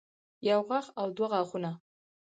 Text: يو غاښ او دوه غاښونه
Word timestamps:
يو 0.47 0.59
غاښ 0.69 0.85
او 0.99 1.07
دوه 1.15 1.27
غاښونه 1.31 1.71